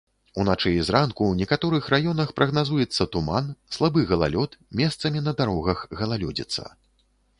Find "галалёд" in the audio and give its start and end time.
4.13-4.57